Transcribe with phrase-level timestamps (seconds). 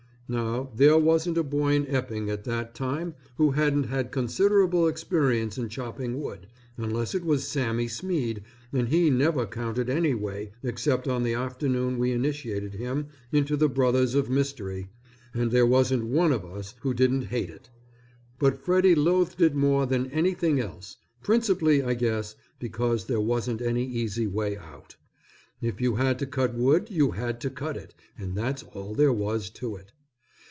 [0.33, 5.57] Now there wasn't a boy in Epping at that time who hadn't had considerable experience
[5.57, 8.41] in chopping wood, unless it was Sammy Smead
[8.71, 14.15] and he never counted anyway except on the afternoon we initiated him into the Brothers
[14.15, 14.87] of Mystery,
[15.33, 17.69] and there wasn't one of us who didn't hate it;
[18.39, 23.83] but Freddy loathed it more than anything else, principally I guess, because there wasn't any
[23.85, 24.95] easy way out.
[25.61, 29.11] If you had to cut wood you had to cut it, and that's all there
[29.11, 29.91] was to it.